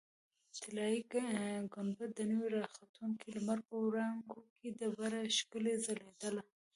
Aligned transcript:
طلایي 0.61 0.99
ګنبده 1.73 2.05
د 2.17 2.19
نوي 2.31 2.49
راختونکي 2.59 3.27
لمر 3.35 3.59
په 3.69 3.75
وړانګو 3.85 4.39
کې 4.55 4.67
ډېره 4.79 5.19
ښکلې 5.37 5.73
ځلېدله. 5.85 6.43